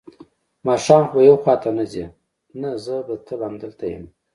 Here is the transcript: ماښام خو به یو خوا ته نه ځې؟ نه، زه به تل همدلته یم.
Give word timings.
ماښام 0.67 1.03
خو 1.09 1.13
به 1.17 1.21
یو 1.29 1.35
خوا 1.43 1.53
ته 1.63 1.69
نه 1.77 1.85
ځې؟ 1.91 2.05
نه، 2.61 2.69
زه 2.83 2.95
به 3.07 3.15
تل 3.25 3.39
همدلته 3.47 3.85
یم. 3.93 4.05